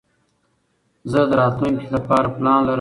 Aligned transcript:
زه 1.11 1.19
د 1.29 1.31
راتلونکي 1.39 1.87
له 1.93 1.99
پاره 2.07 2.29
پلان 2.35 2.59
لرم. 2.63 2.69